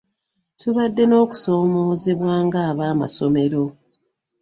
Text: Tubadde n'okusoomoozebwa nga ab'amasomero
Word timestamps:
Tubadde 0.59 1.03
n'okusoomoozebwa 1.07 2.33
nga 2.45 2.59
ab'amasomero 2.69 3.63